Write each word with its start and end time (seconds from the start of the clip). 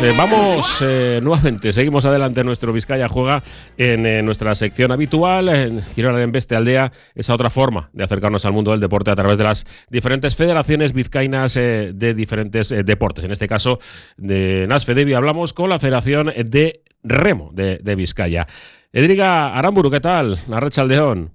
Pues 0.00 0.14
eh, 0.14 0.16
vamos 0.16 0.80
eh, 0.82 1.20
nuevamente, 1.22 1.74
seguimos 1.74 2.06
adelante. 2.06 2.42
Nuestro 2.42 2.72
Vizcaya 2.72 3.06
juega 3.06 3.42
en 3.76 4.06
eh, 4.06 4.22
nuestra 4.22 4.54
sección 4.54 4.92
habitual. 4.92 5.82
Quiero 5.94 6.08
hablar 6.08 6.22
en 6.22 6.32
Beste 6.32 6.56
Aldea, 6.56 6.90
esa 7.14 7.34
otra 7.34 7.50
forma 7.50 7.90
de 7.92 8.04
acercarnos 8.04 8.46
al 8.46 8.54
mundo 8.54 8.70
del 8.70 8.80
deporte 8.80 9.10
a 9.10 9.14
través 9.14 9.36
de 9.36 9.44
las 9.44 9.66
diferentes 9.90 10.36
federaciones 10.36 10.94
vizcaínas 10.94 11.52
de 11.52 12.14
diferentes 12.16 12.70
deportes. 12.70 13.26
En 13.26 13.30
este 13.30 13.46
caso, 13.46 13.78
de 14.16 14.64
Nasfedevi 14.70 15.12
hablamos 15.12 15.52
con 15.52 15.68
la 15.68 15.78
Federación 15.78 16.32
de 16.34 16.82
Remo 17.02 17.50
de, 17.52 17.76
de 17.82 17.94
Vizcaya. 17.94 18.46
Edriga 18.94 19.54
Aramburu, 19.54 19.90
¿qué 19.90 20.00
tal? 20.00 20.38
Arracha 20.50 20.80
Aldeón. 20.80 21.34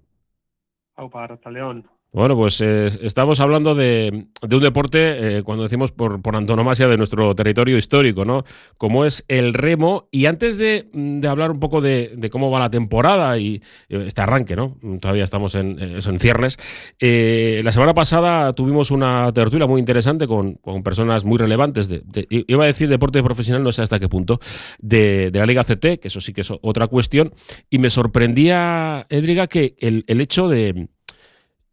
Aupa, 0.95 1.27
León. 1.51 1.85
Bueno, 2.15 2.37
pues 2.37 2.61
eh, 2.61 2.87
estamos 3.01 3.41
hablando 3.41 3.75
de, 3.75 4.27
un 4.41 4.59
deporte, 4.61 5.39
eh, 5.39 5.43
cuando 5.43 5.63
decimos 5.63 5.91
por, 5.91 6.21
por, 6.21 6.37
antonomasia, 6.37 6.87
de 6.87 6.95
nuestro 6.95 7.35
territorio 7.35 7.77
histórico, 7.77 8.23
¿no? 8.23 8.45
Como 8.77 9.03
es 9.03 9.25
el 9.27 9.53
remo. 9.53 10.07
Y 10.11 10.25
antes 10.25 10.57
de, 10.57 10.87
hablar 11.27 11.51
un 11.51 11.59
poco 11.59 11.81
de, 11.81 12.29
cómo 12.31 12.49
va 12.49 12.61
la 12.61 12.69
temporada 12.69 13.37
y 13.37 13.61
eh, 13.89 14.05
este 14.07 14.21
arranque, 14.21 14.55
¿no? 14.55 14.77
Todavía 15.01 15.25
estamos 15.25 15.55
en, 15.55 15.77
en 15.77 16.19
ciernes. 16.21 16.57
la 17.01 17.71
semana 17.73 17.93
pasada 17.93 18.53
tuvimos 18.53 18.91
una 18.91 19.29
tertulia 19.33 19.67
muy 19.67 19.81
interesante 19.81 20.25
con, 20.25 20.57
personas 20.85 21.25
muy 21.25 21.37
relevantes. 21.37 21.89
De, 21.89 22.01
iba 22.29 22.63
a 22.63 22.67
decir 22.67 22.87
deporte 22.87 23.21
profesional, 23.23 23.61
no 23.61 23.73
sé 23.73 23.81
hasta 23.81 23.99
qué 23.99 24.07
punto, 24.07 24.39
de, 24.79 25.31
la 25.33 25.45
Liga 25.45 25.65
CT, 25.65 25.99
que 25.99 26.07
eso 26.07 26.21
sí 26.21 26.31
que 26.31 26.41
es 26.41 26.53
otra 26.61 26.87
cuestión. 26.87 27.33
Y 27.69 27.79
me 27.79 27.89
sorprendía, 27.89 29.05
Edriga, 29.09 29.47
que 29.47 29.75
el, 29.79 30.05
el 30.07 30.21
hecho 30.21 30.47
de 30.47 30.87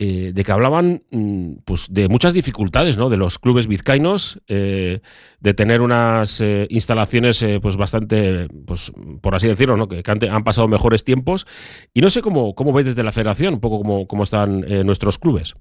eh, 0.05 0.33
de 0.34 0.42
que 0.42 0.50
hablaban 0.50 1.03
mm, 1.12 1.58
pues, 1.64 1.86
de 1.95 2.08
muchas 2.08 2.34
dificultades 2.34 2.98
¿no? 2.98 3.08
de 3.08 3.17
los 3.17 3.39
clubes 3.39 3.69
vizcaínos, 3.69 4.42
eh, 4.48 4.98
de 5.39 5.55
tener 5.55 5.81
unas 5.81 6.41
eh, 6.41 6.67
instalaciones 6.70 7.44
pues 7.62 7.77
bastante, 7.77 8.48
pues, 8.67 8.92
por 9.20 9.36
así 9.36 9.47
decirlo, 9.47 9.77
¿no? 9.77 9.86
que, 9.86 10.03
han, 10.05 10.42
pasado 10.42 10.67
mejores 10.67 11.05
tiempos. 11.05 11.47
Y 11.94 12.00
no 12.00 12.11
sé 12.11 12.20
cómo, 12.20 12.56
cómo 12.56 12.72
veis 12.72 12.86
desde 12.89 13.05
la 13.05 13.12
federación 13.12 13.55
un 13.55 13.61
poco 13.61 13.78
cómo, 13.78 14.09
cómo 14.09 14.25
están 14.25 14.62
nuestros 14.84 15.19
clubes. 15.19 15.55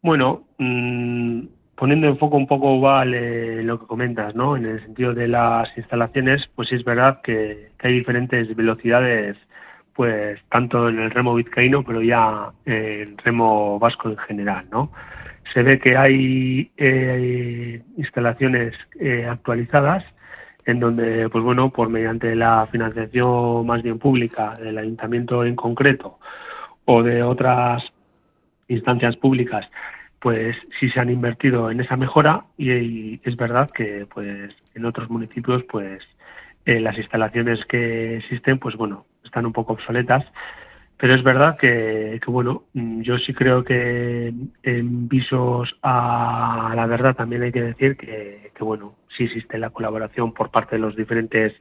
Bueno, 0.00 0.44
mm, 0.58 1.40
poniendo 1.74 2.06
en 2.06 2.18
foco 2.18 2.36
un 2.36 2.46
poco 2.46 2.78
vale 2.78 3.64
lo 3.64 3.80
que 3.80 3.86
comentas, 3.88 4.36
¿no? 4.36 4.56
En 4.56 4.66
el 4.66 4.80
sentido 4.82 5.12
de 5.12 5.26
las 5.26 5.76
instalaciones, 5.76 6.48
pues 6.54 6.70
es 6.70 6.84
verdad 6.84 7.20
que 7.24 7.72
hay 7.80 7.94
diferentes 7.94 8.54
velocidades 8.54 9.36
pues 10.00 10.40
tanto 10.48 10.88
en 10.88 10.98
el 10.98 11.10
remo 11.10 11.34
vizcaíno, 11.34 11.82
pero 11.82 12.00
ya 12.00 12.52
en 12.64 13.18
remo 13.18 13.78
vasco 13.78 14.08
en 14.08 14.16
general, 14.16 14.64
¿no? 14.72 14.90
Se 15.52 15.62
ve 15.62 15.78
que 15.78 15.94
hay 15.94 16.70
eh, 16.78 17.82
instalaciones 17.98 18.72
eh, 18.98 19.26
actualizadas 19.28 20.02
en 20.64 20.80
donde, 20.80 21.28
pues 21.28 21.44
bueno, 21.44 21.68
por 21.68 21.90
mediante 21.90 22.34
la 22.34 22.66
financiación 22.72 23.66
más 23.66 23.82
bien 23.82 23.98
pública 23.98 24.56
del 24.56 24.78
ayuntamiento 24.78 25.44
en 25.44 25.54
concreto 25.54 26.18
o 26.86 27.02
de 27.02 27.22
otras 27.22 27.84
instancias 28.68 29.16
públicas, 29.16 29.68
pues 30.18 30.56
sí 30.78 30.88
se 30.88 30.98
han 30.98 31.10
invertido 31.10 31.70
en 31.70 31.80
esa 31.80 31.98
mejora 31.98 32.44
y, 32.56 33.20
es 33.22 33.36
verdad 33.36 33.70
que, 33.70 34.06
pues, 34.14 34.50
en 34.74 34.86
otros 34.86 35.10
municipios, 35.10 35.62
pues, 35.64 36.02
eh, 36.64 36.80
las 36.80 36.96
instalaciones 36.96 37.62
que 37.66 38.16
existen, 38.16 38.58
pues 38.58 38.76
bueno, 38.76 39.04
están 39.30 39.46
un 39.46 39.52
poco 39.52 39.72
obsoletas. 39.74 40.24
Pero 40.98 41.14
es 41.14 41.22
verdad 41.22 41.56
que, 41.56 42.20
bueno, 42.26 42.64
mm, 42.74 43.00
yo 43.00 43.16
sí 43.18 43.32
creo 43.32 43.64
que 43.64 44.34
en 44.62 45.08
visos 45.08 45.74
a 45.82 46.72
la 46.76 46.86
verdad 46.86 47.16
también 47.16 47.42
hay 47.42 47.52
que 47.52 47.62
decir 47.62 47.96
que, 47.96 48.52
bueno, 48.60 48.96
sí 49.16 49.24
existe 49.24 49.56
la 49.56 49.70
colaboración 49.70 50.34
por 50.34 50.50
parte 50.50 50.76
de 50.76 50.82
los 50.82 50.94
diferentes 50.96 51.54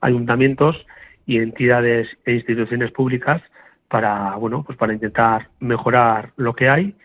ayuntamientos 0.00 0.74
y 1.26 1.38
entidades 1.38 2.08
e 2.24 2.32
instituciones 2.32 2.90
públicas 2.90 3.40
para, 3.88 4.34
bueno, 4.36 4.64
pues 4.64 4.76
para 4.76 4.94
intentar 4.94 5.48
mejorar 5.60 6.32
lo 6.36 6.54
que 6.54 6.68
hay 6.68 6.96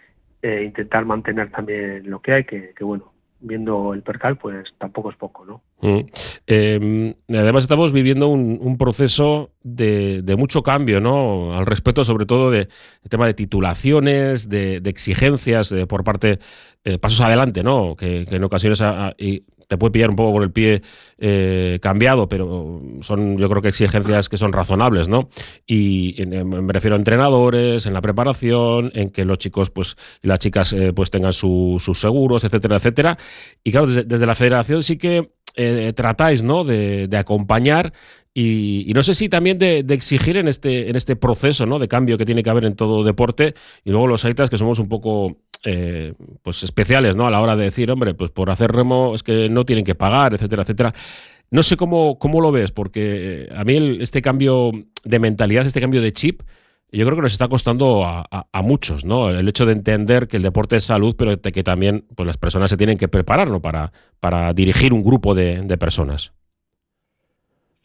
e 0.41 0.63
intentar 0.63 1.06
mantener 1.06 1.51
también 1.51 2.09
lo 2.09 2.22
que 2.22 2.34
hay, 2.34 2.44
que, 2.46 2.73
que 2.75 2.84
bueno, 2.84 3.12
viendo 3.39 3.93
el 3.93 4.01
percal, 4.01 4.37
pues 4.37 4.73
tampoco 4.77 5.11
es 5.11 5.15
poco, 5.15 5.45
¿no? 5.45 5.61
Mm. 5.81 6.05
Em, 6.47 7.13
además 7.29 7.63
estamos 7.63 7.91
viviendo 7.91 8.27
un, 8.27 8.77
proceso 8.77 9.51
de, 9.63 10.35
mucho 10.37 10.63
cambio, 10.63 10.99
¿no? 10.99 11.55
Al 11.55 11.65
respecto, 11.65 12.03
sobre 12.03 12.25
todo, 12.25 12.51
de, 12.51 12.67
tema 13.09 13.27
de 13.27 13.33
titulaciones, 13.33 14.49
de, 14.49 14.77
exigencias 14.85 15.73
por 15.87 16.03
parte, 16.03 16.39
eh, 16.83 16.97
pasos 16.97 17.21
adelante, 17.21 17.63
¿no? 17.63 17.95
Que, 17.95 18.25
en 18.29 18.43
ocasiones 18.43 18.81
te 19.67 19.78
puede 19.78 19.91
pillar 19.91 20.09
un 20.09 20.16
poco 20.16 20.33
con 20.33 20.44
el 20.44 20.51
pie 20.51 20.81
eh, 21.17 21.79
cambiado, 21.81 22.28
pero 22.29 22.81
son 23.01 23.38
yo 23.38 23.50
creo 23.50 23.61
que 23.61 23.69
exigencias 23.69 24.29
que 24.29 24.38
son 24.38 24.53
razonables, 24.53 25.07
¿no? 25.07 25.29
Y 25.66 26.16
me 26.25 26.73
refiero 26.73 26.95
a 26.95 27.00
entrenadores, 27.00 27.85
en 27.85 27.94
la 27.94 28.01
preparación, 28.01 28.91
en 28.94 29.09
que 29.09 29.25
los 29.25 29.38
chicos 29.38 29.69
pues 29.69 29.95
y 30.23 30.28
las 30.28 30.39
chicas 30.39 30.73
eh, 30.73 30.94
pues 30.94 31.11
tengan 31.11 31.33
sus 31.33 31.83
seguros, 32.00 32.44
etcétera, 32.44 32.78
etcétera. 32.78 33.17
Y 33.63 33.72
claro, 33.72 33.88
desde, 33.88 34.25
la 34.25 34.35
federación 34.35 34.83
sí 34.83 34.97
que 34.97 35.31
eh, 35.55 35.94
tratáis, 35.95 36.44
¿no? 36.44 36.63
De, 36.63 37.09
acompañar 37.17 37.91
y, 38.39 38.91
no 38.94 39.01
sé 39.01 39.16
si 39.16 39.29
también 39.29 39.57
de, 39.57 39.79
exigir 39.89 40.38
en 40.38 40.47
este, 40.47 40.91
en 40.91 40.95
este 40.95 41.16
proceso 41.16 41.66
¿no? 41.66 41.79
de 41.79 41.88
cambio 41.88 42.19
que 42.19 42.25
tiene 42.25 42.44
que 42.44 42.51
haber 42.51 42.66
en 42.66 42.75
todo 42.75 43.03
deporte 43.03 43.55
y 43.84 43.89
luego 43.89 44.05
los 44.05 44.23
aitas 44.25 44.51
que 44.51 44.59
somos 44.59 44.78
un 44.78 44.88
poco 44.88 45.38
eh, 45.63 46.13
pues 46.44 46.63
especiales, 46.63 47.16
¿no? 47.16 47.28
A 47.28 47.31
la 47.31 47.41
hora 47.41 47.56
de 47.56 47.66
decir, 47.66 47.90
hombre, 47.91 48.13
pues 48.13 48.31
por 48.31 48.50
hacer 48.50 48.72
remo 48.72 49.13
es 49.16 49.23
que 49.23 49.50
no 49.50 49.66
tienen 49.66 49.85
que 49.85 49.95
pagar, 49.95 50.34
etcétera, 50.34 50.63
etcétera. 50.63 50.94
No 51.50 51.63
sé 51.63 51.78
cómo, 51.78 52.19
cómo 52.19 52.41
lo 52.41 52.51
ves, 52.51 52.72
porque 52.72 53.45
eh, 53.45 53.50
a 53.56 53.63
mí 53.63 53.97
este 54.01 54.22
cambio 54.22 54.72
de 55.03 55.19
mentalidad, 55.19 55.66
este 55.66 55.81
cambio 55.81 56.01
de 56.01 56.13
chip, 56.13 56.41
yo 56.91 57.06
creo 57.06 57.17
que 57.17 57.22
nos 57.22 57.34
está 57.34 57.47
costando 57.50 58.06
a, 58.06 58.62
muchos, 58.63 59.03
¿no? 59.03 59.29
El 59.29 59.47
hecho 59.47 59.66
de 59.66 59.73
entender 59.73 60.28
que 60.28 60.38
el 60.38 60.44
deporte 60.44 60.78
es 60.78 60.85
salud, 60.85 61.16
pero 61.17 61.40
que 61.41 61.63
también 61.63 62.06
pues, 62.16 62.25
las 62.25 62.38
personas 62.38 62.69
se 62.69 62.78
tienen 62.78 62.97
que 62.97 63.09
preparar, 63.09 63.50
¿no? 63.50 63.62
Para, 63.62 63.91
para 64.19 64.53
dirigir 64.53 64.94
un 64.94 65.03
grupo 65.03 65.35
de, 65.35 65.62
de 65.63 65.78
personas. 65.78 66.34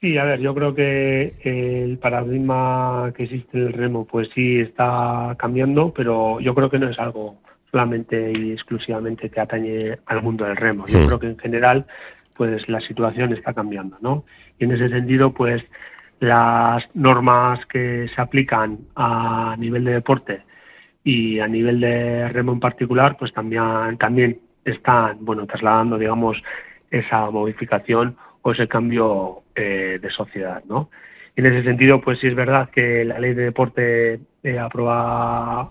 Sí, 0.01 0.19
a 0.19 0.25
ver, 0.25 0.41
yo 0.41 0.55
creo 0.55 0.75
que 0.75 1.35
el 1.45 1.99
paradigma 1.99 3.13
que 3.17 3.25
existe 3.25 3.59
en 3.59 3.67
el 3.69 3.73
remo, 3.73 4.05
pues 4.05 4.29
sí 4.35 4.59
está 4.59 5.37
cambiando, 5.39 5.93
pero 5.93 6.41
yo 6.41 6.55
creo 6.55 6.71
que 6.71 6.79
no 6.79 6.89
es 6.89 6.99
algo 6.99 7.37
solamente 7.73 8.33
y 8.33 8.53
exclusivamente 8.53 9.31
que 9.31 9.41
atañe 9.41 9.99
al 10.07 10.23
mundo 10.23 10.45
del 10.45 10.57
remo. 10.57 10.87
Yo 10.87 11.07
creo 11.07 11.19
que 11.19 11.27
en 11.29 11.39
general, 11.39 11.87
pues 12.37 12.69
la 12.69 12.81
situación 12.81 13.33
está 13.33 13.55
cambiando, 13.55 13.97
¿no? 14.03 14.25
Y 14.59 14.65
en 14.65 14.73
ese 14.73 14.91
sentido, 14.91 15.33
pues 15.33 15.63
las 16.21 16.85
normas 16.95 17.65
que 17.67 18.09
se 18.15 18.21
aplican 18.21 18.79
a 18.95 19.57
nivel 19.59 19.85
de 19.85 19.93
deporte 19.95 20.43
y 21.03 21.41
a 21.41 21.49
nivel 21.49 21.81
de 21.81 22.29
remo 22.29 22.53
en 22.53 22.61
particular, 22.61 23.17
pues 23.19 23.33
también, 23.33 23.97
también 23.99 24.39
están, 24.65 25.25
bueno, 25.25 25.47
trasladando, 25.47 25.97
digamos, 25.99 26.37
esa 26.91 27.31
modificación 27.31 28.17
o 28.43 28.53
ese 28.53 28.69
cambio 28.69 29.45
eh, 29.55 29.99
de 30.01 30.11
sociedad, 30.11 30.63
¿no? 30.69 30.91
Y 31.35 31.41
en 31.41 31.47
ese 31.47 31.65
sentido, 31.65 32.03
pues 32.03 32.21
sí 32.21 32.27
es 32.27 32.35
verdad 32.35 32.69
que 32.69 33.03
la 33.07 33.19
ley 33.19 33.33
de 33.33 33.45
deporte 33.45 34.21
eh, 34.43 34.59
aprobada 34.59 35.71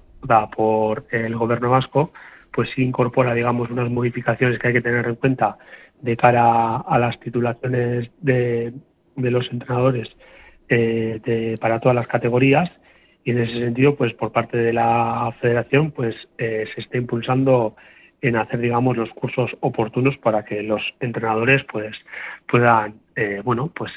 por 0.55 1.05
el 1.11 1.35
gobierno 1.35 1.69
vasco, 1.69 2.11
pues 2.51 2.69
incorpora, 2.77 3.33
digamos, 3.33 3.69
unas 3.69 3.89
modificaciones 3.89 4.59
que 4.59 4.67
hay 4.67 4.73
que 4.73 4.81
tener 4.81 5.05
en 5.07 5.15
cuenta 5.15 5.57
de 6.01 6.17
cara 6.17 6.77
a 6.77 6.99
las 6.99 7.19
titulaciones 7.19 8.09
de, 8.21 8.73
los 9.15 9.51
entrenadores 9.51 10.09
eh, 10.69 11.55
para 11.59 11.79
todas 11.79 11.95
las 11.95 12.07
categorías. 12.07 12.69
Y 13.23 13.31
en 13.31 13.39
ese 13.39 13.59
sentido, 13.59 13.95
pues 13.95 14.13
por 14.13 14.31
parte 14.31 14.57
de 14.57 14.73
la 14.73 15.33
federación, 15.39 15.91
pues 15.91 16.15
eh, 16.37 16.65
se 16.73 16.81
está 16.81 16.97
impulsando 16.97 17.75
en 18.21 18.35
hacer, 18.35 18.59
digamos, 18.59 18.97
los 18.97 19.09
cursos 19.11 19.51
oportunos 19.61 20.17
para 20.17 20.43
que 20.43 20.61
los 20.63 20.81
entrenadores, 20.99 21.63
pues, 21.71 21.95
puedan, 22.47 22.95
eh, 23.15 23.41
bueno, 23.43 23.71
pues 23.75 23.91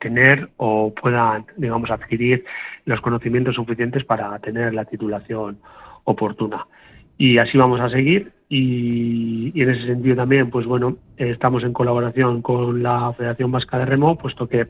tener 0.00 0.48
o 0.56 0.92
puedan, 0.94 1.46
digamos, 1.56 1.90
adquirir 1.90 2.44
los 2.84 3.00
conocimientos 3.00 3.54
suficientes 3.56 4.04
para 4.04 4.38
tener 4.38 4.74
la 4.74 4.84
titulación 4.84 5.58
oportuna. 6.04 6.66
Y 7.16 7.38
así 7.38 7.58
vamos 7.58 7.80
a 7.80 7.90
seguir 7.90 8.32
y, 8.48 9.60
en 9.60 9.70
ese 9.70 9.86
sentido 9.86 10.16
también, 10.16 10.50
pues 10.50 10.66
bueno, 10.66 10.96
estamos 11.16 11.64
en 11.64 11.72
colaboración 11.72 12.42
con 12.42 12.82
la 12.82 13.12
Federación 13.14 13.50
Vasca 13.50 13.78
de 13.78 13.86
Remo, 13.86 14.16
puesto 14.16 14.48
que 14.48 14.68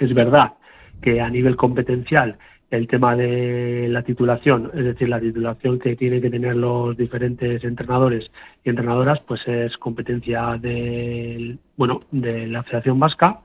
es 0.00 0.14
verdad 0.14 0.54
que 1.02 1.20
a 1.20 1.28
nivel 1.28 1.56
competencial 1.56 2.38
el 2.70 2.86
tema 2.86 3.16
de 3.16 3.88
la 3.88 4.02
titulación, 4.02 4.70
es 4.74 4.84
decir, 4.84 5.08
la 5.08 5.20
titulación 5.20 5.78
que 5.78 5.96
tienen 5.96 6.20
que 6.20 6.30
tener 6.30 6.54
los 6.54 6.96
diferentes 6.96 7.64
entrenadores 7.64 8.30
y 8.62 8.68
entrenadoras, 8.68 9.20
pues 9.20 9.46
es 9.46 9.76
competencia 9.78 10.58
del, 10.60 11.58
bueno, 11.76 12.02
de 12.10 12.46
la 12.46 12.62
Federación 12.64 12.98
Vasca 12.98 13.40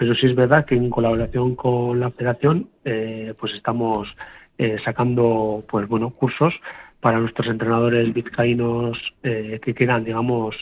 pero 0.00 0.14
sí 0.14 0.28
es 0.28 0.34
verdad 0.34 0.64
que 0.64 0.74
en 0.74 0.88
colaboración 0.88 1.54
con 1.54 2.00
la 2.00 2.10
federación 2.10 2.70
eh, 2.86 3.34
pues 3.38 3.52
estamos 3.52 4.08
eh, 4.56 4.78
sacando 4.82 5.62
pues 5.68 5.86
bueno 5.88 6.08
cursos 6.08 6.54
para 7.00 7.20
nuestros 7.20 7.48
entrenadores 7.48 8.10
vizcaínos 8.14 8.96
eh, 9.22 9.60
que 9.62 9.74
quieran 9.74 10.02
digamos 10.02 10.56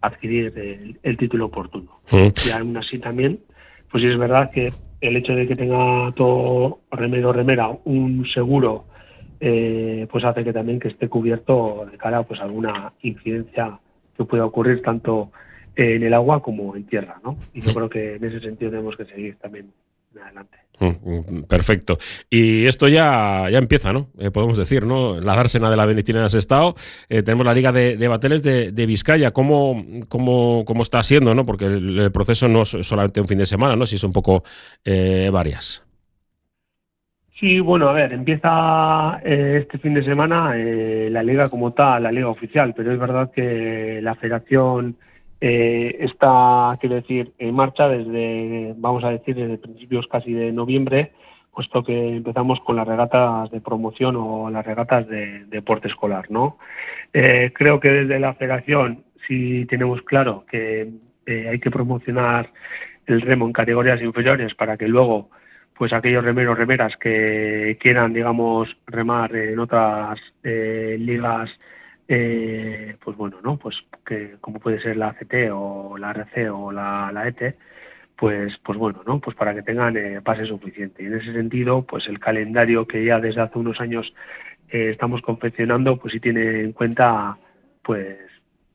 adquirir 0.00 0.96
el, 1.02 1.16
título 1.16 1.46
oportuno. 1.46 2.02
Mm. 2.12 2.28
Y 2.46 2.50
aún 2.52 2.76
así 2.76 3.00
también, 3.00 3.40
pues 3.90 4.04
sí 4.04 4.08
es 4.08 4.16
verdad 4.16 4.52
que 4.52 4.72
el 5.00 5.16
hecho 5.16 5.34
de 5.34 5.48
que 5.48 5.56
tenga 5.56 6.12
todo 6.12 6.82
remero 6.92 7.32
remera 7.32 7.68
un 7.84 8.24
seguro, 8.32 8.84
eh, 9.40 10.06
pues 10.08 10.22
hace 10.22 10.44
que 10.44 10.52
también 10.52 10.78
que 10.78 10.88
esté 10.88 11.08
cubierto 11.08 11.84
de 11.90 11.98
cara 11.98 12.22
pues 12.22 12.40
alguna 12.40 12.92
incidencia 13.02 13.80
que 14.16 14.24
pueda 14.24 14.46
ocurrir 14.46 14.82
tanto 14.82 15.32
en 15.76 16.02
el 16.02 16.14
agua 16.14 16.42
como 16.42 16.76
en 16.76 16.84
tierra, 16.84 17.20
¿no? 17.24 17.38
Y 17.54 17.62
yo 17.62 17.70
mm. 17.70 17.74
creo 17.74 17.88
que 17.90 18.14
en 18.16 18.24
ese 18.24 18.40
sentido 18.40 18.70
tenemos 18.70 18.96
que 18.96 19.04
seguir 19.06 19.36
también 19.36 19.72
adelante. 20.20 20.58
Mm, 20.80 20.86
mm, 20.86 21.42
perfecto. 21.44 21.98
Y 22.30 22.66
esto 22.66 22.88
ya, 22.88 23.48
ya 23.50 23.58
empieza, 23.58 23.92
¿no? 23.92 24.08
Eh, 24.18 24.30
podemos 24.30 24.56
decir, 24.56 24.86
¿no? 24.86 25.20
La 25.20 25.36
dársena 25.36 25.70
de 25.70 25.76
la 25.76 25.84
Benetina 25.84 26.26
de 26.26 26.38
Estado. 26.38 26.74
Eh, 27.08 27.22
tenemos 27.22 27.44
la 27.44 27.52
Liga 27.52 27.70
de, 27.70 28.08
Bateles 28.08 28.42
de, 28.42 28.86
Vizcaya. 28.86 29.30
¿Cómo, 29.30 29.84
cómo, 30.08 30.64
cómo 30.66 30.82
está 30.82 31.02
siendo, 31.02 31.34
no? 31.34 31.44
Porque 31.44 31.66
el, 31.66 32.10
proceso 32.12 32.48
no 32.48 32.62
es 32.62 32.70
solamente 32.70 33.20
un 33.20 33.28
fin 33.28 33.38
de 33.38 33.46
semana, 33.46 33.76
¿no? 33.76 33.84
Si 33.84 33.98
son 33.98 34.08
un 34.08 34.14
poco 34.14 34.42
eh, 34.84 35.28
varias. 35.30 35.84
Sí, 37.38 37.60
bueno, 37.60 37.88
a 37.88 37.92
ver, 37.92 38.12
empieza 38.12 39.18
este 39.24 39.78
fin 39.78 39.94
de 39.94 40.04
semana 40.04 40.54
la 40.54 41.22
liga 41.22 41.48
como 41.48 41.72
tal, 41.72 42.02
la 42.02 42.12
liga 42.12 42.28
oficial, 42.28 42.74
pero 42.76 42.92
es 42.92 42.98
verdad 42.98 43.30
que 43.34 44.00
la 44.02 44.14
federación 44.14 44.96
eh, 45.40 45.96
está, 46.00 46.76
quiero 46.80 46.96
decir, 46.96 47.32
en 47.38 47.54
marcha 47.54 47.88
desde, 47.88 48.74
vamos 48.76 49.04
a 49.04 49.10
decir, 49.10 49.34
desde 49.34 49.56
principios 49.56 50.06
casi 50.06 50.34
de 50.34 50.52
noviembre, 50.52 51.12
puesto 51.52 51.82
que 51.82 52.16
empezamos 52.16 52.60
con 52.60 52.76
las 52.76 52.86
regatas 52.86 53.50
de 53.50 53.60
promoción 53.60 54.16
o 54.16 54.50
las 54.50 54.66
regatas 54.66 55.08
de 55.08 55.46
deporte 55.46 55.88
escolar, 55.88 56.30
¿no? 56.30 56.58
Eh, 57.12 57.52
creo 57.54 57.80
que 57.80 57.88
desde 57.88 58.20
la 58.20 58.34
federación 58.34 59.04
sí 59.26 59.66
tenemos 59.66 60.02
claro 60.02 60.44
que 60.50 60.90
eh, 61.26 61.48
hay 61.48 61.58
que 61.58 61.70
promocionar 61.70 62.50
el 63.06 63.22
remo 63.22 63.46
en 63.46 63.52
categorías 63.52 64.02
inferiores 64.02 64.54
para 64.54 64.76
que 64.76 64.88
luego 64.88 65.30
pues 65.74 65.92
aquellos 65.94 66.22
remeros 66.22 66.58
remeras 66.58 66.94
que 66.98 67.78
quieran 67.80 68.12
digamos 68.12 68.68
remar 68.86 69.34
en 69.34 69.58
otras 69.58 70.20
ligas 70.42 71.50
eh, 72.12 72.96
pues 73.04 73.16
bueno, 73.16 73.36
¿no? 73.40 73.56
Pues 73.56 73.76
que 74.04 74.36
como 74.40 74.58
puede 74.58 74.80
ser 74.80 74.96
la 74.96 75.10
ACT 75.10 75.32
o 75.52 75.96
la 75.96 76.10
RC 76.10 76.50
o 76.50 76.72
la, 76.72 77.12
la 77.12 77.28
ET, 77.28 77.56
pues, 78.16 78.58
pues 78.64 78.76
bueno, 78.78 79.02
¿no? 79.06 79.20
Pues 79.20 79.36
para 79.36 79.54
que 79.54 79.62
tengan 79.62 79.96
eh, 79.96 80.20
pase 80.20 80.44
suficiente. 80.44 81.04
Y 81.04 81.06
en 81.06 81.14
ese 81.14 81.32
sentido, 81.32 81.82
pues 81.82 82.08
el 82.08 82.18
calendario 82.18 82.86
que 82.88 83.04
ya 83.04 83.20
desde 83.20 83.42
hace 83.42 83.60
unos 83.60 83.80
años 83.80 84.12
eh, 84.70 84.90
estamos 84.90 85.22
confeccionando, 85.22 85.98
pues 85.98 86.12
sí 86.12 86.18
tiene 86.18 86.62
en 86.62 86.72
cuenta, 86.72 87.38
pues, 87.84 88.18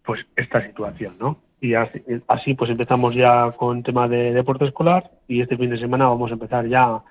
pues 0.05 0.25
esta 0.37 0.65
situación, 0.65 1.17
¿no? 1.19 1.41
Y 1.59 1.73
así, 1.73 2.53
pues 2.53 2.71
empezamos 2.71 3.15
ya 3.15 3.51
con 3.57 3.83
tema 3.83 4.07
de 4.07 4.33
deporte 4.33 4.65
escolar 4.65 5.11
y 5.27 5.41
este 5.41 5.57
fin 5.57 5.71
de 5.71 5.79
semana 5.79 6.07
vamos 6.07 6.31
a 6.31 6.35
empezar 6.35 6.67
ya, 6.67 7.01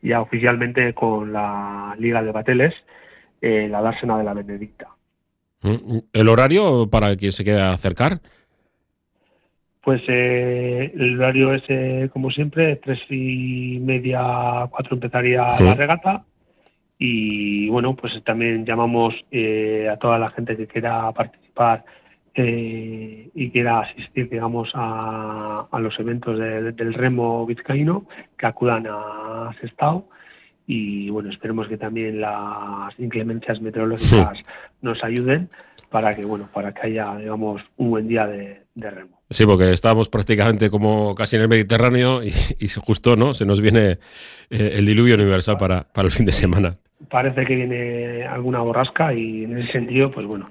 ya 0.00 0.22
oficialmente 0.22 0.94
con 0.94 1.34
la 1.34 1.94
Liga 1.98 2.22
de 2.22 2.32
Bateles, 2.32 2.74
eh, 3.42 3.68
la 3.68 3.82
dársena 3.82 4.16
de 4.16 4.24
la 4.24 4.32
Benedicta. 4.32 4.95
Mm, 5.62 5.98
¿El 6.12 6.28
horario 6.28 6.88
para 6.90 7.16
quien 7.16 7.32
se 7.32 7.44
quiera 7.44 7.70
acercar? 7.70 8.20
Pues 9.86 10.02
eh, 10.08 10.92
el 10.96 11.16
horario 11.20 11.54
es, 11.54 11.62
eh, 11.68 12.10
como 12.12 12.32
siempre, 12.32 12.74
tres 12.76 12.98
y 13.08 13.78
media, 13.80 14.66
cuatro 14.68 14.94
empezaría 14.94 15.46
la 15.60 15.74
regata. 15.74 16.24
Y 16.98 17.68
bueno, 17.68 17.94
pues 17.94 18.12
también 18.24 18.64
llamamos 18.66 19.14
eh, 19.30 19.88
a 19.88 19.96
toda 19.96 20.18
la 20.18 20.30
gente 20.30 20.56
que 20.56 20.66
quiera 20.66 21.12
participar 21.12 21.84
y 22.38 23.50
quiera 23.50 23.80
asistir, 23.80 24.28
digamos, 24.28 24.70
a, 24.74 25.68
los 25.78 25.98
eventos 25.98 26.38
del 26.38 26.92
remo 26.92 27.46
vizcaíno, 27.46 28.06
que 28.36 28.46
acudan 28.46 28.86
a 28.90 29.54
Sestao 29.60 30.08
y 30.66 31.10
bueno, 31.10 31.30
esperemos 31.30 31.68
que 31.68 31.76
también 31.76 32.20
las 32.20 32.98
inclemencias 32.98 33.60
meteorológicas 33.60 34.38
nos 34.82 35.02
ayuden 35.04 35.48
para 35.90 36.14
que 36.14 36.24
bueno, 36.24 36.48
para 36.52 36.72
que 36.72 36.88
haya 36.88 37.16
digamos 37.16 37.62
un 37.76 37.90
buen 37.90 38.08
día 38.08 38.26
de, 38.26 38.62
remo. 38.74 39.20
Sí, 39.30 39.46
porque 39.46 39.72
estábamos 39.72 40.08
prácticamente 40.08 40.68
como 40.68 41.14
casi 41.14 41.36
en 41.36 41.42
el 41.42 41.48
Mediterráneo 41.48 42.22
y, 42.22 42.32
y 42.58 42.68
justo 42.68 43.16
no 43.16 43.32
se 43.32 43.46
nos 43.46 43.60
viene 43.60 43.98
eh, 44.50 44.72
el 44.74 44.86
diluvio 44.86 45.14
universal 45.14 45.56
para, 45.56 45.84
para 45.84 46.06
el 46.06 46.12
fin 46.12 46.26
de 46.26 46.32
semana. 46.32 46.72
Parece 47.08 47.44
que 47.44 47.54
viene 47.54 48.24
alguna 48.24 48.60
borrasca 48.60 49.14
y 49.14 49.44
en 49.44 49.58
ese 49.58 49.72
sentido, 49.72 50.10
pues 50.10 50.26
bueno, 50.26 50.50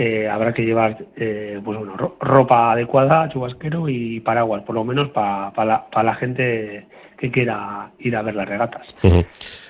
eh, 0.00 0.28
habrá 0.28 0.54
que 0.54 0.62
llevar 0.62 0.96
eh, 1.16 1.60
pues 1.64 1.76
bueno, 1.76 1.96
ropa 2.20 2.70
adecuada, 2.70 3.28
chubasquero 3.30 3.88
y 3.88 4.20
paraguas, 4.20 4.62
por 4.62 4.76
lo 4.76 4.84
menos 4.84 5.10
para 5.10 5.50
la, 5.64 5.88
la, 5.92 6.14
gente 6.14 6.86
que 7.18 7.32
quiera 7.32 7.90
ir 7.98 8.14
a 8.14 8.22
ver 8.22 8.36
las 8.36 8.48
regatas. 8.48 8.86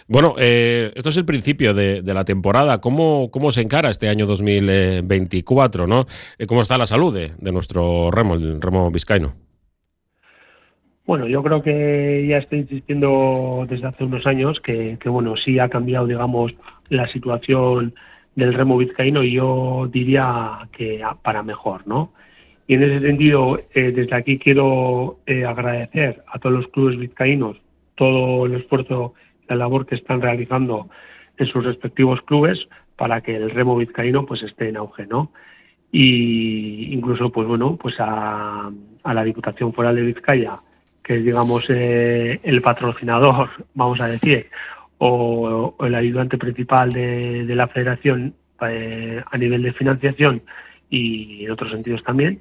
Bueno, 0.07 0.35
eh, 0.37 0.93
esto 0.95 1.09
es 1.09 1.17
el 1.17 1.25
principio 1.25 1.73
de, 1.73 2.03
la 2.03 2.27
temporada. 2.27 2.79
¿Cómo, 2.79 3.31
¿Cómo, 3.31 3.51
se 3.51 3.63
encara 3.63 3.89
este 3.89 4.11
año 4.11 4.27
2024? 4.27 5.87
¿no? 5.87 6.05
¿Cómo 6.47 6.61
está 6.61 6.77
la 6.77 6.85
salud 6.85 7.15
de, 7.15 7.51
nuestro 7.51 8.11
remo, 8.11 8.35
el 8.35 8.61
remo 8.61 8.91
vizcaíno? 8.91 9.33
Bueno, 11.07 11.27
yo 11.27 11.43
creo 11.43 11.63
que 11.63 12.27
ya 12.29 12.37
estoy 12.37 12.59
insistiendo 12.59 13.67
desde 13.67 13.87
hace 13.87 14.05
unos 14.05 14.27
años 14.27 14.61
que, 14.61 14.99
que 15.01 15.09
bueno, 15.09 15.37
sí 15.43 15.59
ha 15.59 15.71
cambiado, 15.71 16.07
digamos, 16.07 16.53
la 16.91 17.11
situación 17.11 17.95
del 18.39 18.55
remo 18.55 18.79
vizcaíno 18.79 19.25
yo 19.25 19.89
diría 19.91 20.69
que 20.71 21.03
para 21.23 21.43
mejor, 21.43 21.85
¿no? 21.89 22.13
Y 22.69 22.75
en 22.75 22.85
ese 22.85 23.05
sentido, 23.05 23.59
eh, 23.75 23.91
desde 23.91 24.15
aquí 24.15 24.39
quiero 24.39 25.19
eh, 25.27 25.45
agradecer 25.45 26.23
a 26.29 26.39
todos 26.39 26.55
los 26.55 26.69
clubes 26.69 26.99
vizcaínos 26.99 27.57
todo 27.97 28.47
el 28.47 28.55
esfuerzo, 28.55 29.15
la 29.49 29.57
labor 29.57 29.87
que 29.87 29.97
están 29.97 30.23
realizando 30.23 30.89
en 31.37 31.47
sus 31.49 31.65
respectivos 31.65 32.23
clubes 32.23 32.61
para 32.95 33.23
que 33.23 33.35
el 33.35 33.51
remo 33.51 33.77
vizcaíno 33.77 34.25
pues 34.25 34.45
esté 34.45 34.69
en 34.69 34.77
auge, 34.77 35.07
¿no? 35.07 35.33
Y 35.91 36.95
incluso, 36.95 37.33
pues 37.33 37.49
bueno, 37.49 37.77
pues 37.77 37.97
a, 37.99 38.71
la 39.05 39.25
Diputación 39.25 39.73
Foral 39.73 39.97
de 39.97 40.03
Vizcaya, 40.03 40.61
que 41.03 41.17
es, 41.17 41.25
digamos, 41.25 41.65
eh, 41.71 42.39
el 42.45 42.63
patrocinador, 42.63 43.51
vamos 43.75 44.01
a 44.01 44.07
decir, 44.07 44.47
o, 44.99 45.75
el 45.81 45.95
ayudante 45.95 46.39
principal 46.39 46.93
de, 46.93 47.55
la 47.55 47.69
federación 47.69 48.35
eh, 48.69 49.23
a 49.31 49.39
nivel 49.39 49.63
de 49.63 49.73
financiación 49.73 50.43
y 50.91 51.45
en 51.45 51.51
otros 51.51 51.71
sentidos 51.71 52.03
también, 52.03 52.41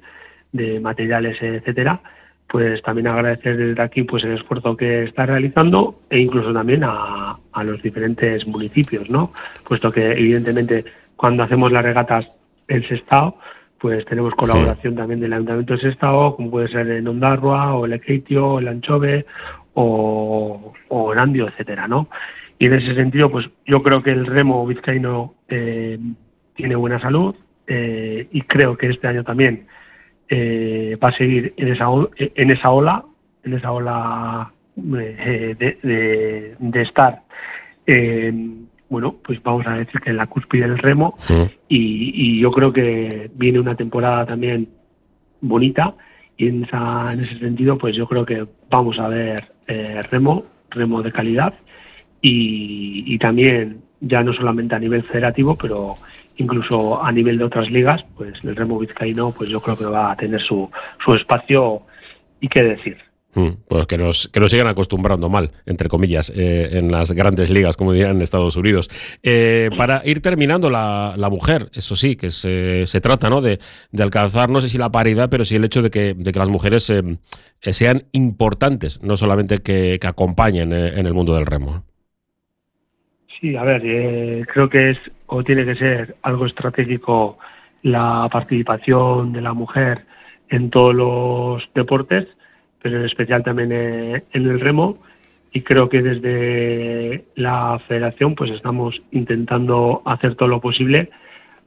de 0.52 0.80
materiales, 0.80 1.40
etcétera, 1.40 2.00
pues 2.48 2.82
también 2.82 3.06
agradecer 3.06 3.56
desde 3.56 3.82
aquí 3.82 4.02
pues 4.02 4.24
el 4.24 4.32
esfuerzo 4.32 4.76
que 4.76 5.00
está 5.00 5.26
realizando 5.26 6.00
e 6.08 6.18
incluso 6.18 6.52
también 6.52 6.82
a, 6.84 7.38
los 7.62 7.82
diferentes 7.82 8.46
municipios, 8.46 9.10
¿no? 9.10 9.32
Puesto 9.66 9.90
que 9.90 10.12
evidentemente 10.12 10.84
cuando 11.16 11.42
hacemos 11.42 11.72
las 11.72 11.82
regatas 11.82 12.30
en 12.68 12.86
Sestao, 12.88 13.38
pues 13.78 14.04
tenemos 14.06 14.32
colaboración 14.34 14.94
también 14.94 15.20
del 15.20 15.32
Ayuntamiento 15.32 15.74
de 15.74 15.80
Sestao, 15.80 16.36
como 16.36 16.52
puede 16.52 16.68
ser 16.68 16.88
en 16.88 17.08
Ondarroa 17.08 17.74
o 17.74 17.84
el 17.84 17.94
Equeitio, 17.94 18.60
el 18.60 18.68
Anchove 18.68 19.26
o, 19.74 20.72
o 20.88 21.12
en 21.12 21.18
Andio, 21.18 21.48
etcétera, 21.48 21.88
¿no? 21.88 22.08
Y 22.58 22.66
en 22.66 22.74
ese 22.74 22.94
sentido, 22.94 23.30
pues 23.30 23.48
yo 23.66 23.82
creo 23.82 24.02
que 24.02 24.10
el 24.10 24.26
remo 24.26 24.66
vizcaíno 24.66 25.34
eh, 25.48 25.98
tiene 26.54 26.74
buena 26.74 27.00
salud 27.00 27.34
eh, 27.66 28.26
y 28.32 28.42
creo 28.42 28.76
que 28.76 28.88
este 28.88 29.06
año 29.06 29.22
también 29.22 29.66
eh, 30.28 30.98
va 31.02 31.08
a 31.08 31.16
seguir 31.16 31.54
en 31.56 31.72
esa, 31.72 31.86
en 32.16 32.50
esa 32.50 32.70
ola, 32.70 33.04
en 33.44 33.54
esa 33.54 33.70
ola 33.70 34.52
de, 34.74 36.56
de, 36.58 36.82
estar, 36.82 37.22
bueno, 38.88 39.16
pues 39.24 39.42
vamos 39.42 39.66
a 39.66 39.74
decir 39.74 40.00
que 40.00 40.10
en 40.10 40.16
la 40.16 40.26
cúspide 40.26 40.68
del 40.68 40.78
remo. 40.78 41.16
Y, 41.68 42.12
y, 42.14 42.40
yo 42.40 42.50
creo 42.50 42.72
que 42.72 43.30
viene 43.34 43.60
una 43.60 43.76
temporada 43.76 44.26
también 44.26 44.68
bonita 45.40 45.94
y 46.36 46.48
en, 46.48 46.64
esa, 46.64 47.12
en 47.12 47.20
ese 47.20 47.38
sentido, 47.38 47.78
pues 47.78 47.96
yo 47.96 48.06
creo 48.08 48.26
que 48.26 48.46
vamos 48.68 48.98
a 48.98 49.08
ver 49.08 49.52
remo, 50.10 50.44
remo 50.70 51.02
de 51.02 51.12
calidad 51.12 51.54
y, 52.20 53.18
también 53.18 53.82
ya 54.00 54.22
no 54.22 54.32
solamente 54.32 54.74
a 54.74 54.78
nivel 54.78 55.02
federativo, 55.04 55.56
pero 55.56 55.96
incluso 56.36 57.02
a 57.02 57.10
nivel 57.10 57.38
de 57.38 57.44
otras 57.44 57.70
ligas, 57.70 58.04
pues 58.16 58.34
el 58.44 58.54
remo 58.54 58.78
vizcaíno, 58.78 59.32
pues 59.32 59.50
yo 59.50 59.60
creo 59.60 59.76
que 59.76 59.86
va 59.86 60.12
a 60.12 60.16
tener 60.16 60.40
su, 60.40 60.70
su 61.04 61.14
espacio 61.14 61.82
y 62.40 62.48
qué 62.48 62.62
decir. 62.62 62.96
Mm, 63.34 63.50
pues 63.68 63.86
que 63.86 63.98
nos, 63.98 64.28
que 64.28 64.40
nos 64.40 64.50
sigan 64.50 64.66
acostumbrando 64.66 65.28
mal, 65.28 65.52
entre 65.66 65.88
comillas, 65.88 66.32
eh, 66.34 66.70
en 66.72 66.90
las 66.90 67.12
grandes 67.12 67.50
ligas, 67.50 67.76
como 67.76 67.92
dirían 67.92 68.16
en 68.16 68.22
Estados 68.22 68.56
Unidos. 68.56 68.88
Eh, 69.22 69.70
para 69.76 70.02
ir 70.04 70.22
terminando, 70.22 70.70
la, 70.70 71.14
la, 71.16 71.28
mujer, 71.28 71.70
eso 71.74 71.94
sí, 71.94 72.16
que 72.16 72.30
se, 72.30 72.86
se 72.86 73.00
trata 73.00 73.28
¿no? 73.28 73.40
de, 73.40 73.58
de, 73.92 74.02
alcanzar, 74.02 74.48
no 74.48 74.60
sé 74.60 74.68
si 74.68 74.78
la 74.78 74.90
paridad, 74.90 75.28
pero 75.28 75.44
sí 75.44 75.56
el 75.56 75.64
hecho 75.64 75.82
de 75.82 75.90
que, 75.90 76.14
de 76.14 76.32
que 76.32 76.38
las 76.38 76.48
mujeres 76.48 76.88
eh, 76.90 77.02
sean 77.60 78.04
importantes, 78.12 79.00
no 79.02 79.16
solamente 79.16 79.58
que, 79.58 79.98
que 80.00 80.06
acompañen 80.06 80.72
en 80.72 81.06
el 81.06 81.12
mundo 81.12 81.34
del 81.34 81.46
remo. 81.46 81.84
Sí, 83.40 83.54
a 83.54 83.62
ver, 83.62 83.82
eh, 83.84 84.44
creo 84.52 84.68
que 84.68 84.90
es 84.90 84.98
o 85.26 85.44
tiene 85.44 85.64
que 85.64 85.76
ser 85.76 86.16
algo 86.22 86.46
estratégico 86.46 87.38
la 87.82 88.28
participación 88.32 89.32
de 89.32 89.40
la 89.40 89.52
mujer 89.52 90.06
en 90.48 90.70
todos 90.70 90.94
los 90.94 91.62
deportes, 91.74 92.26
pero 92.82 92.98
en 92.98 93.04
especial 93.04 93.44
también 93.44 93.70
en 93.72 94.22
el 94.32 94.58
remo. 94.60 94.98
Y 95.52 95.62
creo 95.62 95.88
que 95.88 96.02
desde 96.02 97.24
la 97.36 97.80
federación 97.86 98.34
pues 98.34 98.50
estamos 98.50 99.00
intentando 99.12 100.02
hacer 100.04 100.34
todo 100.34 100.48
lo 100.48 100.60
posible 100.60 101.10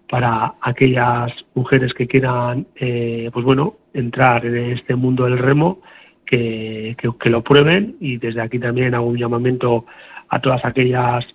para 0.10 0.56
aquellas 0.62 1.32
mujeres 1.56 1.94
que 1.94 2.06
quieran 2.06 2.68
eh, 2.75 3.30
pues 3.32 3.46
bueno 3.46 3.75
entrar 3.94 4.46
en 4.46 4.74
este 4.74 4.96
mundo 4.96 5.24
del 5.24 5.38
remo 5.38 5.82
que, 6.25 6.98
que, 6.98 7.30
lo 7.30 7.42
prueben 7.44 7.96
y 8.00 8.18
desde 8.18 8.42
aquí 8.42 8.60
también 8.60 8.94
hago 8.94 9.08
un 9.08 9.18
llamamiento 9.18 9.86
a 10.30 10.40
todas 10.40 10.63
aquellas 10.63 11.25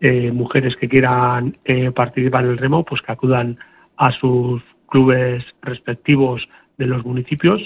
eh, 0.00 0.32
mujeres 0.32 0.76
que 0.76 0.88
quieran 0.88 1.56
eh, 1.64 1.90
participar 1.90 2.44
en 2.44 2.50
el 2.50 2.58
remo 2.58 2.84
pues 2.84 3.02
que 3.02 3.12
acudan 3.12 3.58
a 3.96 4.12
sus 4.12 4.62
clubes 4.88 5.44
respectivos 5.62 6.48
de 6.78 6.86
los 6.86 7.04
municipios 7.04 7.60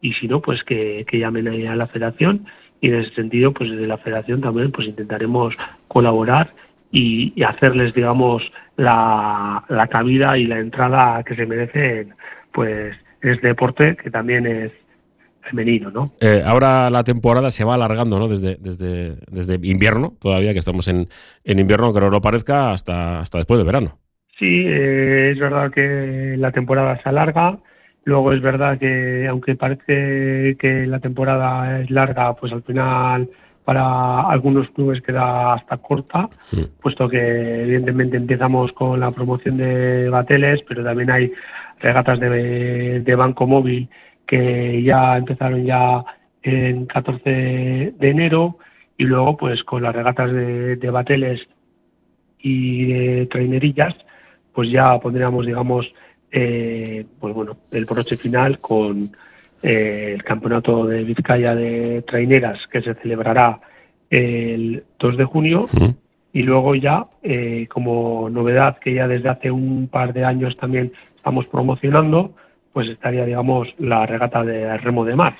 y 0.00 0.12
si 0.14 0.28
no 0.28 0.40
pues 0.40 0.62
que, 0.64 1.06
llamen 1.12 1.48
a 1.68 1.76
la 1.76 1.86
federación 1.86 2.46
y 2.80 2.88
en 2.88 2.96
ese 2.96 3.14
sentido 3.14 3.52
pues 3.52 3.70
desde 3.70 3.86
la 3.86 3.98
federación 3.98 4.40
también 4.40 4.72
pues 4.72 4.88
intentaremos 4.88 5.54
colaborar 5.88 6.52
y, 6.90 7.42
hacerles, 7.42 7.92
digamos, 7.92 8.42
la, 8.76 9.62
la, 9.68 9.88
cabida 9.88 10.38
y 10.38 10.46
la 10.46 10.58
entrada 10.58 11.22
que 11.22 11.36
se 11.36 11.44
merecen, 11.44 12.14
pues, 12.50 12.96
en 13.20 13.30
este 13.30 13.48
deporte 13.48 13.94
que 13.96 14.10
también 14.10 14.46
es 14.46 14.72
femenino, 15.42 15.90
¿no? 15.90 16.12
Eh, 16.20 16.42
ahora 16.44 16.90
la 16.90 17.04
temporada 17.04 17.50
se 17.50 17.64
va 17.64 17.74
alargando, 17.74 18.18
¿no? 18.18 18.28
Desde, 18.28 18.56
desde, 18.56 19.16
desde 19.30 19.58
invierno, 19.62 20.14
todavía 20.20 20.52
que 20.52 20.58
estamos 20.58 20.88
en, 20.88 21.08
en 21.44 21.58
invierno, 21.58 21.92
que 21.92 22.00
no 22.00 22.10
lo 22.10 22.20
parezca, 22.20 22.72
hasta, 22.72 23.20
hasta 23.20 23.38
después 23.38 23.58
de 23.58 23.64
verano. 23.64 23.98
Sí, 24.38 24.64
eh, 24.66 25.32
es 25.32 25.38
verdad 25.38 25.70
que 25.72 26.36
la 26.38 26.52
temporada 26.52 27.00
se 27.02 27.08
alarga. 27.08 27.58
Luego 28.04 28.32
es 28.32 28.40
verdad 28.40 28.78
que, 28.78 29.26
aunque 29.28 29.56
parece 29.56 30.56
que 30.58 30.86
la 30.86 31.00
temporada 31.00 31.80
es 31.80 31.90
larga, 31.90 32.34
pues 32.34 32.52
al 32.52 32.62
final 32.62 33.28
para 33.68 34.22
algunos 34.22 34.66
clubes 34.70 35.02
queda 35.02 35.52
hasta 35.52 35.76
corta, 35.76 36.30
puesto 36.80 37.06
que 37.06 37.64
evidentemente 37.64 38.16
empezamos 38.16 38.72
con 38.72 38.98
la 38.98 39.10
promoción 39.10 39.58
de 39.58 40.08
bateles, 40.08 40.62
pero 40.66 40.82
también 40.82 41.10
hay 41.10 41.30
regatas 41.78 42.18
de, 42.18 43.14
banco 43.14 43.46
móvil 43.46 43.90
que 44.28 44.82
ya 44.82 45.16
empezaron 45.16 45.64
ya 45.64 46.04
en 46.42 46.84
14 46.86 47.30
de 47.98 48.10
enero 48.10 48.58
y 48.98 49.04
luego 49.04 49.36
pues 49.38 49.64
con 49.64 49.82
las 49.82 49.96
regatas 49.96 50.30
de, 50.30 50.90
bateles 50.90 51.40
y 52.38 52.84
de 52.84 53.26
trainerillas 53.26 53.94
pues 54.52 54.70
ya 54.70 54.98
pondríamos 54.98 55.46
digamos 55.46 55.86
eh, 56.30 57.06
pues 57.18 57.34
bueno 57.34 57.56
el 57.72 57.86
broche 57.86 58.16
final 58.16 58.58
con 58.58 59.10
eh, 59.62 60.12
el 60.14 60.22
campeonato 60.22 60.84
de 60.84 61.04
Vizcaya 61.04 61.54
de 61.54 62.02
traineras 62.02 62.58
que 62.70 62.82
se 62.82 62.94
celebrará 62.96 63.60
el 64.10 64.84
2 64.98 65.16
de 65.16 65.24
junio 65.24 65.68
y 66.34 66.42
luego 66.42 66.74
ya 66.74 67.06
eh, 67.22 67.66
como 67.70 68.28
novedad 68.28 68.78
que 68.78 68.92
ya 68.92 69.08
desde 69.08 69.30
hace 69.30 69.50
un 69.50 69.88
par 69.88 70.12
de 70.12 70.26
años 70.26 70.54
también 70.58 70.92
estamos 71.16 71.46
promocionando 71.46 72.34
pues 72.78 72.90
estaría 72.90 73.24
digamos 73.24 73.66
la 73.78 74.06
regata 74.06 74.44
de 74.44 74.78
remo 74.78 75.04
de 75.04 75.16
mar 75.16 75.36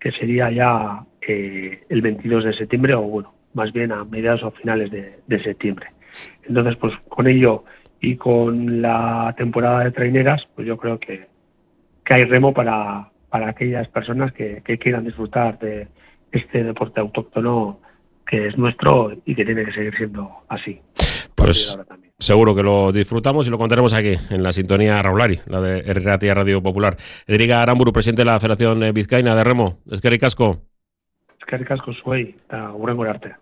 que 0.00 0.10
sería 0.10 0.50
ya 0.50 1.04
eh, 1.20 1.84
el 1.88 2.02
22 2.02 2.46
de 2.46 2.52
septiembre 2.52 2.94
o 2.94 3.02
bueno 3.02 3.32
más 3.54 3.72
bien 3.72 3.92
a 3.92 4.04
mediados 4.04 4.42
o 4.42 4.50
finales 4.50 4.90
de, 4.90 5.40
septiembre 5.44 5.86
entonces 6.48 6.74
pues 6.80 6.92
con 7.08 7.28
ello 7.28 7.62
y 8.00 8.16
con 8.16 8.82
la 8.82 9.32
temporada 9.38 9.84
de 9.84 9.92
traineras 9.92 10.42
pues 10.56 10.66
yo 10.66 10.76
creo 10.78 10.98
que, 10.98 11.28
que 12.04 12.12
hay 12.14 12.24
remo 12.24 12.52
para 12.52 13.08
para 13.28 13.50
aquellas 13.50 13.86
personas 13.86 14.32
que, 14.32 14.60
quieran 14.80 15.04
disfrutar 15.04 15.60
de 15.60 15.86
este 16.32 16.64
deporte 16.64 16.98
autóctono 16.98 17.78
que 18.26 18.48
es 18.48 18.58
nuestro 18.58 19.12
y 19.24 19.36
que 19.36 19.44
tiene 19.44 19.64
que 19.64 19.72
seguir 19.72 19.96
siendo 19.96 20.28
así. 20.48 20.80
Pues 21.36 21.78
seguro 22.20 22.54
que 22.54 22.62
lo 22.62 22.92
disfrutamos 22.92 23.46
y 23.46 23.50
lo 23.50 23.58
contaremos 23.58 23.92
aquí, 23.92 24.14
en 24.30 24.42
la 24.42 24.52
sintonía 24.52 25.02
Raulari, 25.02 25.40
la 25.46 25.60
de 25.60 25.80
Erratia 25.80 26.34
Radio 26.34 26.62
Popular. 26.62 26.96
Edriga 27.26 27.62
Aramburu, 27.62 27.92
presidente 27.92 28.22
de 28.22 28.26
la 28.26 28.38
Federación 28.38 28.92
Vizcaína 28.94 29.34
de 29.34 29.42
Remo. 29.42 29.78
Es 29.90 30.00
que 30.00 30.10
ricasco. 30.10 30.60
Es 31.38 31.46
que 31.46 31.56
ricasco 31.56 31.92
soy, 31.92 32.36
arte. 33.08 33.34